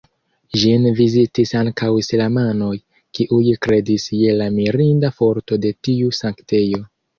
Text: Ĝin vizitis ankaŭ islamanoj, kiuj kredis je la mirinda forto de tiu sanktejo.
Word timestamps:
Ĝin 0.61 0.85
vizitis 0.99 1.51
ankaŭ 1.59 1.89
islamanoj, 2.03 2.71
kiuj 3.19 3.43
kredis 3.67 4.07
je 4.23 4.35
la 4.41 4.49
mirinda 4.57 5.15
forto 5.21 5.63
de 5.67 5.75
tiu 5.91 6.19
sanktejo. 6.25 6.85